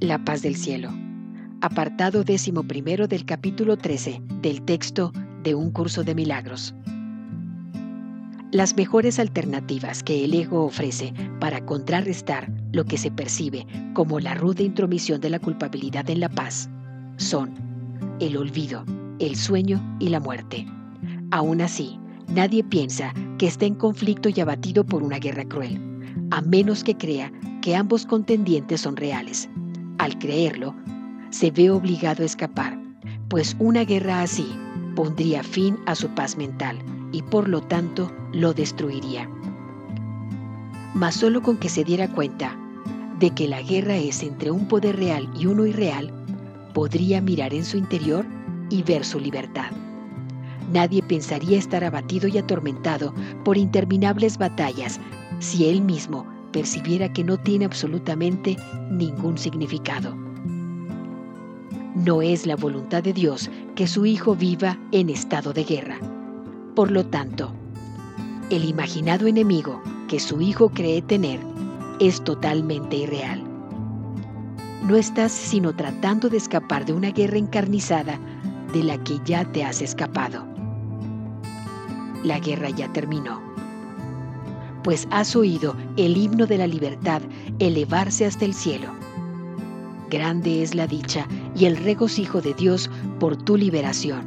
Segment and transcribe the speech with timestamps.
[0.00, 0.88] La paz del cielo.
[1.60, 6.74] Apartado décimo primero del capítulo 13 del texto de un curso de milagros.
[8.50, 14.32] Las mejores alternativas que el ego ofrece para contrarrestar lo que se percibe como la
[14.32, 16.70] ruda intromisión de la culpabilidad en la paz
[17.18, 17.52] son
[18.20, 18.86] el olvido,
[19.18, 20.66] el sueño y la muerte.
[21.30, 25.78] Aún así, nadie piensa que está en conflicto y abatido por una guerra cruel,
[26.30, 27.30] a menos que crea
[27.60, 29.50] que ambos contendientes son reales.
[30.00, 30.74] Al creerlo,
[31.28, 32.80] se ve obligado a escapar,
[33.28, 34.46] pues una guerra así
[34.96, 36.78] pondría fin a su paz mental
[37.12, 39.28] y por lo tanto lo destruiría.
[40.94, 42.56] Mas solo con que se diera cuenta
[43.18, 46.10] de que la guerra es entre un poder real y uno irreal,
[46.72, 48.24] podría mirar en su interior
[48.70, 49.70] y ver su libertad.
[50.72, 53.12] Nadie pensaría estar abatido y atormentado
[53.44, 54.98] por interminables batallas
[55.40, 58.56] si él mismo percibiera que no tiene absolutamente
[58.90, 60.14] ningún significado.
[61.94, 65.98] No es la voluntad de Dios que su Hijo viva en estado de guerra.
[66.74, 67.52] Por lo tanto,
[68.50, 71.40] el imaginado enemigo que su Hijo cree tener
[71.98, 73.42] es totalmente irreal.
[74.86, 78.18] No estás sino tratando de escapar de una guerra encarnizada
[78.72, 80.46] de la que ya te has escapado.
[82.24, 83.49] La guerra ya terminó
[84.82, 87.22] pues has oído el himno de la libertad
[87.58, 88.88] elevarse hasta el cielo.
[90.10, 94.26] Grande es la dicha y el regocijo de Dios por tu liberación,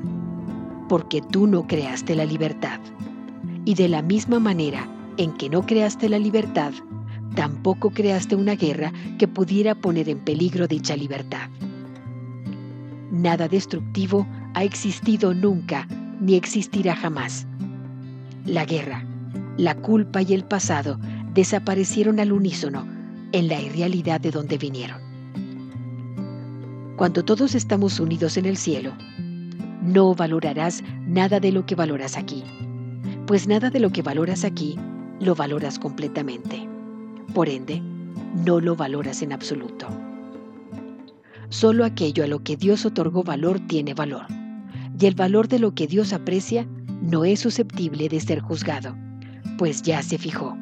[0.88, 2.80] porque tú no creaste la libertad.
[3.66, 4.88] Y de la misma manera
[5.18, 6.74] en que no creaste la libertad,
[7.36, 11.50] tampoco creaste una guerra que pudiera poner en peligro dicha libertad.
[13.12, 15.88] Nada destructivo ha existido nunca
[16.20, 17.46] ni existirá jamás.
[18.46, 19.06] La guerra,
[19.58, 21.00] la culpa y el pasado
[21.34, 22.88] desaparecieron al unísono
[23.32, 25.02] en la irrealidad de donde vinieron.
[26.96, 28.94] Cuando todos estamos unidos en el cielo,
[29.82, 32.44] no valorarás nada de lo que valoras aquí,
[33.28, 34.78] pues nada de lo que valoras aquí
[35.20, 36.68] lo valoras completamente.
[37.34, 37.82] Por ende,
[38.46, 39.88] no lo valoras en absoluto.
[41.50, 44.26] Solo aquello a lo que Dios otorgó valor tiene valor,
[45.00, 46.68] y el valor de lo que Dios aprecia
[47.02, 48.96] no es susceptible de ser juzgado
[49.58, 50.58] pues ya se fijó.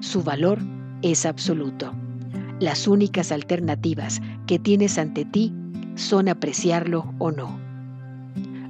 [0.00, 0.58] Su valor
[1.02, 1.92] es absoluto.
[2.58, 5.52] Las únicas alternativas que tienes ante ti
[5.94, 7.58] son apreciarlo o no.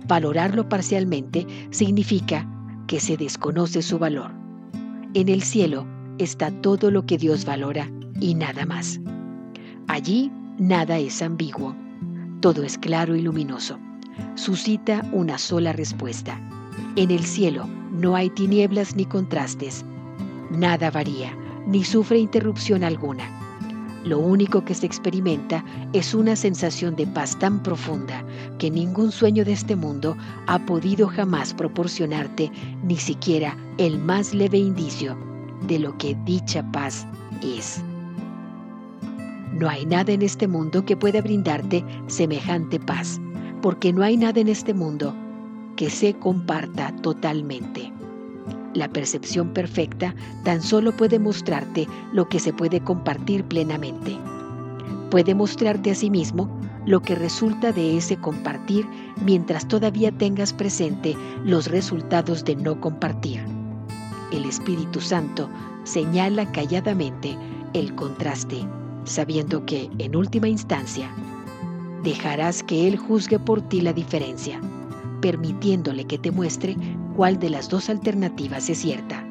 [0.06, 2.46] Valorarlo parcialmente significa
[2.86, 4.32] que se desconoce su valor.
[5.14, 5.86] En el cielo
[6.18, 7.88] está todo lo que Dios valora
[8.20, 9.00] y nada más.
[9.86, 11.74] Allí nada es ambiguo,
[12.40, 13.78] todo es claro y luminoso.
[14.34, 16.40] Suscita una sola respuesta.
[16.96, 19.84] En el cielo no hay tinieblas ni contrastes.
[20.50, 23.24] Nada varía, ni sufre interrupción alguna.
[24.04, 28.24] Lo único que se experimenta es una sensación de paz tan profunda
[28.58, 30.16] que ningún sueño de este mundo
[30.48, 32.50] ha podido jamás proporcionarte
[32.82, 35.16] ni siquiera el más leve indicio
[35.68, 37.06] de lo que dicha paz
[37.40, 37.80] es.
[39.52, 43.20] No hay nada en este mundo que pueda brindarte semejante paz,
[43.62, 45.14] porque no hay nada en este mundo
[45.80, 47.90] que se comparta totalmente.
[48.74, 50.14] La percepción perfecta
[50.44, 54.18] tan solo puede mostrarte lo que se puede compartir plenamente.
[55.10, 56.54] Puede mostrarte a sí mismo
[56.84, 58.86] lo que resulta de ese compartir
[59.24, 63.40] mientras todavía tengas presente los resultados de no compartir.
[64.32, 65.48] El Espíritu Santo
[65.84, 67.38] señala calladamente
[67.72, 68.66] el contraste,
[69.04, 71.10] sabiendo que, en última instancia,
[72.02, 74.60] dejarás que Él juzgue por ti la diferencia
[75.20, 76.76] permitiéndole que te muestre
[77.16, 79.24] cuál de las dos alternativas es cierta.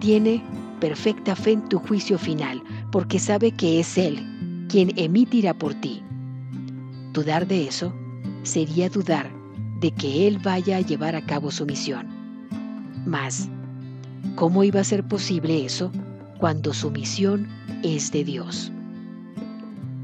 [0.00, 0.42] Tiene
[0.80, 6.02] perfecta fe en tu juicio final porque sabe que es Él quien emitirá por ti.
[7.12, 7.94] Dudar de eso
[8.42, 9.30] sería dudar
[9.80, 12.06] de que Él vaya a llevar a cabo su misión.
[13.06, 13.48] Mas,
[14.34, 15.92] ¿cómo iba a ser posible eso
[16.38, 17.48] cuando su misión
[17.82, 18.72] es de Dios?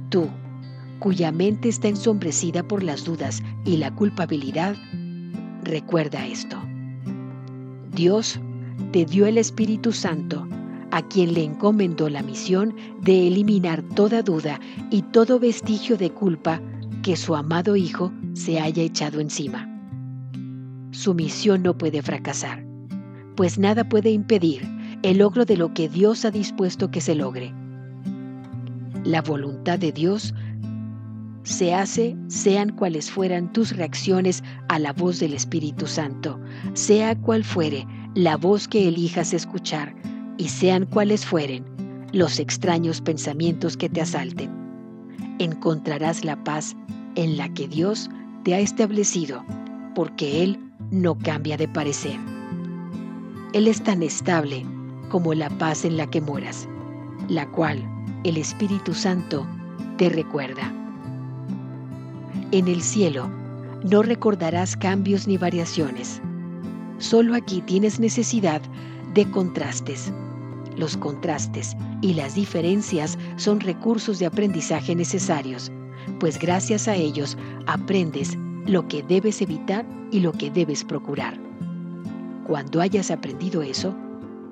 [0.09, 0.29] Tú,
[1.03, 4.77] cuya mente está ensombrecida por las dudas y la culpabilidad,
[5.65, 6.57] recuerda esto.
[7.93, 8.39] Dios
[8.93, 10.47] te dio el Espíritu Santo,
[10.93, 14.61] a quien le encomendó la misión de eliminar toda duda
[14.93, 16.61] y todo vestigio de culpa
[17.03, 19.69] que su amado Hijo se haya echado encima.
[20.93, 22.65] Su misión no puede fracasar,
[23.35, 24.63] pues nada puede impedir
[25.03, 27.53] el logro de lo que Dios ha dispuesto que se logre.
[29.03, 30.33] La voluntad de Dios
[31.45, 36.39] se hace sean cuales fueran tus reacciones a la voz del Espíritu Santo,
[36.75, 39.95] sea cual fuere la voz que elijas escuchar,
[40.39, 41.65] y sean cuales fueren
[42.13, 44.51] los extraños pensamientos que te asalten.
[45.39, 46.77] Encontrarás la paz
[47.17, 48.11] en la que Dios
[48.45, 49.45] te ha establecido,
[49.95, 50.59] porque Él
[50.91, 52.19] no cambia de parecer.
[53.53, 54.65] Él es tan estable
[55.11, 56.69] como la paz en la que moras,
[57.29, 57.83] la cual
[58.25, 59.47] el Espíritu Santo
[59.97, 60.73] te recuerda.
[62.53, 63.31] En el cielo
[63.83, 66.21] no recordarás cambios ni variaciones.
[66.99, 68.61] Solo aquí tienes necesidad
[69.15, 70.13] de contrastes.
[70.77, 75.73] Los contrastes y las diferencias son recursos de aprendizaje necesarios,
[76.21, 81.41] pues gracias a ellos aprendes lo que debes evitar y lo que debes procurar.
[82.47, 83.95] Cuando hayas aprendido eso,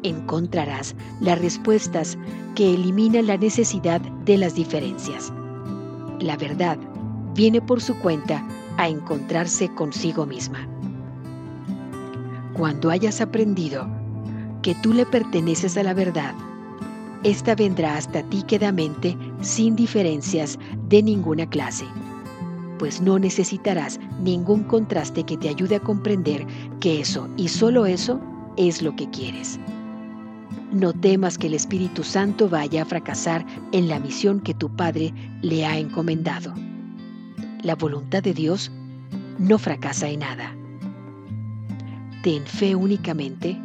[0.05, 2.17] encontrarás las respuestas
[2.55, 5.31] que eliminan la necesidad de las diferencias.
[6.19, 6.79] La verdad
[7.35, 8.47] viene por su cuenta
[8.77, 10.67] a encontrarse consigo misma.
[12.55, 13.87] Cuando hayas aprendido
[14.63, 16.35] que tú le perteneces a la verdad,
[17.23, 21.85] esta vendrá hasta ti quedamente sin diferencias de ninguna clase,
[22.79, 26.47] pues no necesitarás ningún contraste que te ayude a comprender
[26.81, 28.21] que eso y solo eso
[28.57, 29.61] es lo que quieres.
[30.73, 35.13] No temas que el Espíritu Santo vaya a fracasar en la misión que tu Padre
[35.43, 36.55] le ha encomendado
[37.63, 38.71] la voluntad de Dios
[39.39, 40.55] no fracasa en nada.
[42.23, 43.59] Ten fe únicamente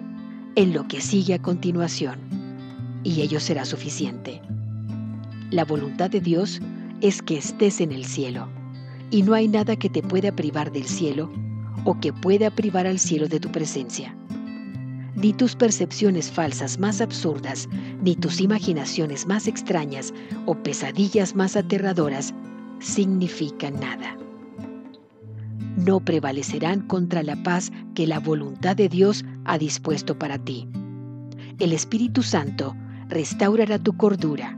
[0.56, 2.20] en lo que sigue a continuación
[3.04, 4.42] y ello será suficiente.
[5.52, 6.62] La voluntad de Dios
[7.02, 8.48] es que estés en el cielo
[9.12, 11.32] y no hay nada que te pueda privar del cielo
[11.84, 14.16] o que pueda privar al cielo de tu presencia.
[15.16, 17.70] Ni tus percepciones falsas más absurdas,
[18.02, 20.14] ni tus imaginaciones más extrañas
[20.46, 22.34] o pesadillas más aterradoras
[22.80, 24.18] significa nada.
[25.78, 30.68] No prevalecerán contra la paz que la voluntad de Dios ha dispuesto para ti.
[31.60, 32.76] El Espíritu Santo
[33.10, 34.58] restaurará tu cordura,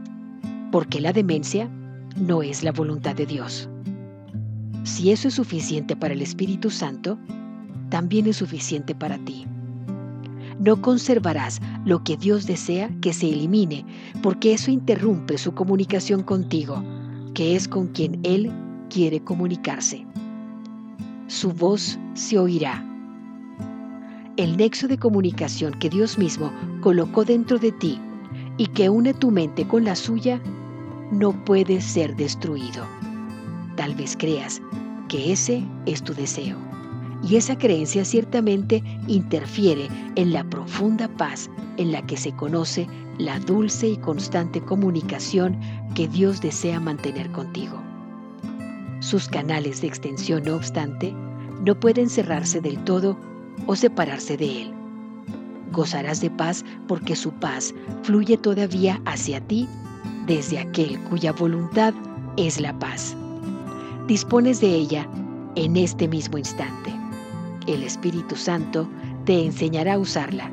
[0.71, 1.69] porque la demencia
[2.15, 3.69] no es la voluntad de Dios.
[4.83, 7.17] Si eso es suficiente para el Espíritu Santo,
[7.89, 9.45] también es suficiente para ti.
[10.59, 13.85] No conservarás lo que Dios desea que se elimine,
[14.21, 16.83] porque eso interrumpe su comunicación contigo
[17.37, 18.51] que es con quien Él
[18.89, 20.03] quiere comunicarse.
[21.27, 22.83] Su voz se oirá.
[24.37, 26.51] El nexo de comunicación que Dios mismo
[26.81, 27.99] colocó dentro de ti
[28.57, 30.41] y que une tu mente con la suya
[31.11, 32.83] no puede ser destruido.
[33.75, 34.59] Tal vez creas
[35.07, 36.57] que ese es tu deseo.
[37.21, 42.87] Y esa creencia ciertamente interfiere en la profunda paz en la que se conoce
[43.17, 45.59] la dulce y constante comunicación
[45.95, 47.81] que Dios desea mantener contigo.
[48.99, 51.13] Sus canales de extensión, no obstante,
[51.63, 53.17] no pueden cerrarse del todo
[53.65, 54.73] o separarse de Él.
[55.71, 57.73] Gozarás de paz porque su paz
[58.03, 59.67] fluye todavía hacia ti
[60.25, 61.93] desde aquel cuya voluntad
[62.37, 63.15] es la paz.
[64.07, 65.07] Dispones de ella
[65.55, 66.93] en este mismo instante.
[67.65, 68.87] El Espíritu Santo
[69.25, 70.51] te enseñará a usarla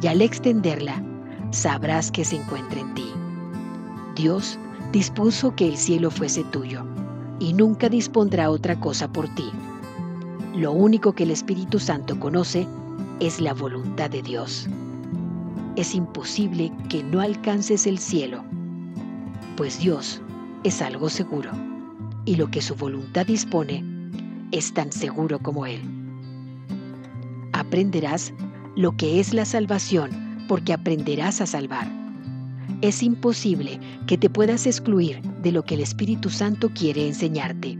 [0.00, 1.02] y al extenderla
[1.52, 3.12] sabrás que se encuentra en ti.
[4.16, 4.58] Dios
[4.90, 6.84] dispuso que el cielo fuese tuyo
[7.38, 9.50] y nunca dispondrá otra cosa por ti.
[10.54, 12.66] Lo único que el Espíritu Santo conoce
[13.20, 14.68] es la voluntad de Dios.
[15.76, 18.44] Es imposible que no alcances el cielo,
[19.56, 20.20] pues Dios
[20.64, 21.50] es algo seguro
[22.24, 23.84] y lo que su voluntad dispone
[24.52, 25.80] es tan seguro como Él.
[27.52, 28.32] Aprenderás
[28.76, 31.90] lo que es la salvación porque aprenderás a salvar.
[32.82, 37.78] Es imposible que te puedas excluir de lo que el Espíritu Santo quiere enseñarte.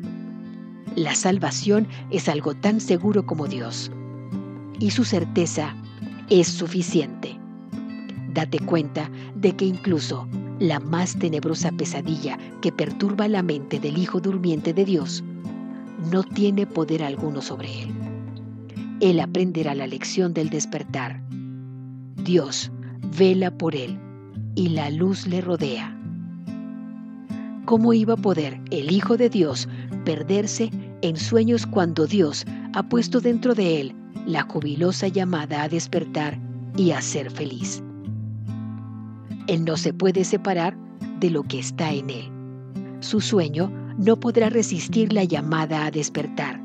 [0.97, 3.93] La salvación es algo tan seguro como Dios.
[4.81, 5.77] Y su certeza
[6.31, 7.39] es suficiente.
[8.33, 10.27] Date cuenta de que incluso
[10.59, 15.23] la más tenebrosa pesadilla que perturba la mente del Hijo durmiente de Dios
[16.11, 17.91] no tiene poder alguno sobre él.
[19.01, 21.21] Él aprenderá la lección del despertar
[22.25, 22.71] Dios
[23.19, 23.99] vela por él
[24.55, 25.99] y la luz le rodea.
[27.65, 29.69] ¿Cómo iba a poder el Hijo de Dios
[30.05, 36.39] perderse en sueños cuando Dios ha puesto dentro de él la jubilosa llamada a despertar
[36.77, 37.83] y a ser feliz?
[39.49, 40.77] Él no se puede separar
[41.19, 42.31] de lo que está en él.
[43.01, 46.61] Su sueño no podrá resistir la llamada a despertar.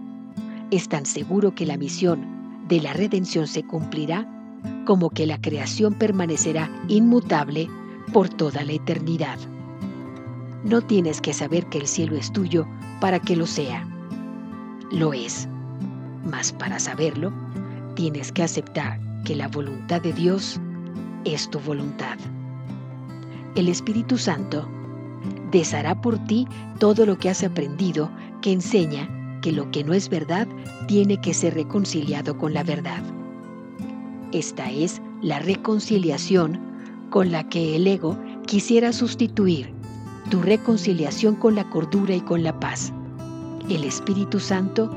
[0.69, 4.36] Es tan seguro que la misión de la redención se cumplirá
[4.87, 7.69] como que la creación permanecerá inmutable
[8.13, 9.37] por toda la eternidad.
[10.63, 12.65] No tienes que saber que el cielo es tuyo
[13.01, 13.85] para que lo sea.
[14.89, 15.49] Lo es.
[16.23, 17.33] Mas para saberlo,
[17.95, 20.57] tienes que aceptar que la voluntad de Dios
[21.25, 22.17] es tu voluntad.
[23.55, 24.65] el Espíritu Santo
[25.51, 26.47] deshará por ti
[26.79, 28.09] todo lo que has aprendido
[28.41, 29.09] que enseña
[29.41, 30.47] que lo que no es verdad
[30.87, 33.03] tiene que ser reconciliado con la verdad.
[34.33, 36.59] Esta es la reconciliación
[37.09, 39.73] con la que el ego quisiera sustituir
[40.29, 42.91] tu reconciliación con la cordura y con la paz.
[43.69, 44.89] El Espíritu Santo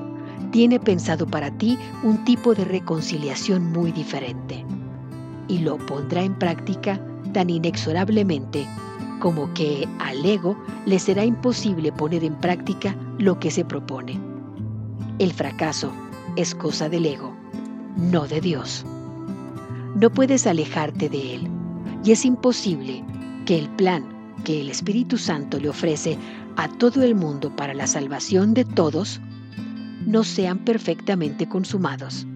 [0.51, 4.65] tiene pensado para ti un tipo de reconciliación muy diferente
[5.47, 7.01] y lo pondrá en práctica
[7.33, 8.67] tan inexorablemente
[9.21, 10.57] como que al ego
[10.87, 14.19] le será imposible poner en práctica lo que se propone.
[15.19, 15.93] El fracaso
[16.37, 17.33] es cosa del ego,
[17.97, 18.85] no de Dios.
[19.95, 21.49] No puedes alejarte de Él
[22.05, 23.05] y es imposible
[23.45, 24.05] que el plan
[24.45, 26.17] que el Espíritu Santo le ofrece
[26.57, 29.21] a todo el mundo para la salvación de todos
[30.07, 32.27] no sean perfectamente consumados.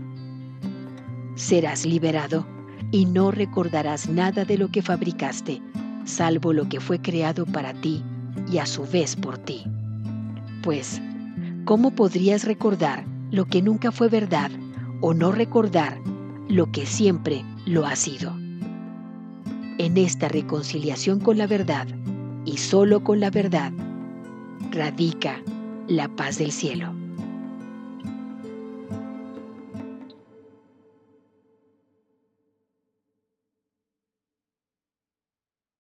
[1.34, 2.46] Serás liberado
[2.90, 5.62] y no recordarás nada de lo que fabricaste,
[6.04, 8.02] salvo lo que fue creado para ti
[8.50, 9.64] y a su vez por ti.
[10.62, 11.00] Pues,
[11.64, 14.50] ¿cómo podrías recordar lo que nunca fue verdad
[15.00, 15.98] o no recordar
[16.54, 18.32] lo que siempre lo ha sido?
[19.78, 21.88] En esta reconciliación con la verdad,
[22.44, 23.72] y solo con la verdad,
[24.70, 25.42] radica
[25.88, 27.03] la paz del cielo.